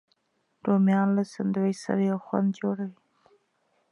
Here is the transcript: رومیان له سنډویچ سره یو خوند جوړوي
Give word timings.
رومیان 0.65 1.07
له 1.17 1.23
سنډویچ 1.31 1.77
سره 1.85 2.01
یو 2.11 2.17
خوند 2.25 2.47
جوړوي 2.59 2.99